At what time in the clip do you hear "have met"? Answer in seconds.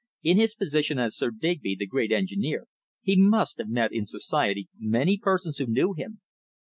3.59-3.93